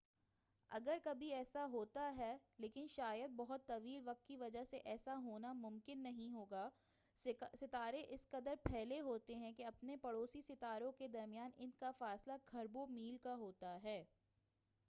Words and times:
اگر 0.71 0.97
کبھی 1.03 1.27
ایسا 1.33 1.65
ہوتا 1.65 2.05
ہے 2.17 2.29
لیکن 2.57 2.85
شاید 2.89 3.31
بہت 3.35 3.67
طویل 3.67 4.01
وقت 4.05 4.25
کی 4.27 4.37
وجہ 4.37 4.63
سے 4.63 4.77
ایسا 4.85 5.15
ہونا 5.23 5.51
ممکن 5.53 6.01
نہیں 6.03 6.31
ہوگا 6.31 6.67
ستارے 7.55 8.03
اس 8.09 8.27
قدر 8.29 8.55
پھیلے 8.63 8.99
ہوئے 8.99 9.35
ہیں 9.35 9.51
کہ 9.53 9.65
اپنے 9.65 9.97
پڑوسی 9.97 10.41
ستاروں 10.41 10.91
کے 10.91 11.07
درمیان 11.09 11.51
انکا 11.57 11.91
فاصلہ 11.91 12.33
کھربوں 12.45 12.87
میل 12.87 13.17
کا 13.17 13.35
ہوتا 13.35 13.77
ہے 13.83 14.03